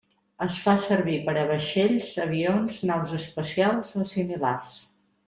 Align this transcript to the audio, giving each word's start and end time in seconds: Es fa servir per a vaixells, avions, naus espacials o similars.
Es 0.43 0.55
fa 0.61 0.73
servir 0.85 1.17
per 1.27 1.35
a 1.41 1.43
vaixells, 1.51 2.07
avions, 2.23 2.79
naus 2.93 3.13
espacials 3.19 3.93
o 4.01 4.07
similars. 4.17 4.75